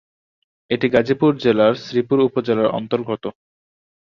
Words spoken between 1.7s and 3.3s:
শ্রীপুর উপজেলার অন্তর্গত।